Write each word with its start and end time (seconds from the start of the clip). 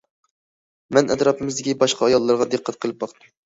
مەن 0.97 1.11
ئەتراپىمىزدىكى 1.17 1.77
باشقا 1.85 2.09
ئاياللارغا 2.11 2.51
دىققەت 2.59 2.85
قىلىپ 2.87 3.03
باقتىم. 3.07 3.35